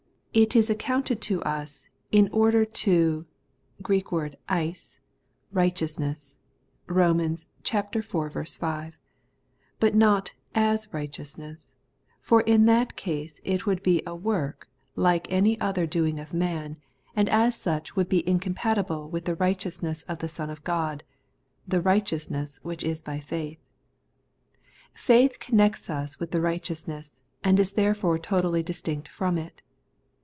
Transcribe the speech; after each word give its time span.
It 0.33 0.55
is 0.55 0.69
accounted 0.69 1.19
to 1.23 1.43
us 1.43 1.89
in 2.09 2.29
order 2.31 2.63
to 2.63 3.25
eh 3.89 4.73
righteousness 5.51 6.37
(Eom. 6.87 8.33
iv. 8.33 8.47
5), 8.55 8.97
but 9.81 9.93
not 9.93 10.33
as 10.55 10.93
righteousness; 10.93 11.75
for 12.21 12.39
in 12.39 12.65
that 12.65 12.95
case 12.95 13.41
it 13.43 13.65
would 13.65 13.83
be 13.83 14.01
a 14.07 14.15
work 14.15 14.69
like 14.95 15.29
any 15.29 15.59
other 15.59 15.85
doing 15.85 16.17
of 16.17 16.33
man, 16.33 16.77
and 17.13 17.27
108 17.27 17.27
The 17.27 17.33
Everlasting 17.33 17.33
Eighteousness. 17.43 17.77
as 17.77 17.83
such 17.83 17.95
would 17.97 18.07
be 18.07 18.29
incompatible 18.29 19.09
with 19.09 19.25
the 19.25 19.35
righteous 19.35 19.83
ness 19.83 20.03
of 20.03 20.19
the 20.19 20.29
Son 20.29 20.49
of 20.49 20.63
God; 20.63 21.03
the' 21.67 21.81
righteousness 21.81 22.57
which 22.63 22.85
is 22.85 23.01
by 23.01 23.19
faith.* 23.19 23.59
Faith 24.93 25.39
connects 25.41 25.89
us 25.89 26.21
with 26.21 26.31
the 26.31 26.39
righteous 26.39 26.87
ness, 26.87 27.19
and 27.43 27.59
is 27.59 27.73
therefore 27.73 28.17
totally 28.17 28.63
distinct 28.63 29.09
from 29.09 29.37
it. 29.37 29.61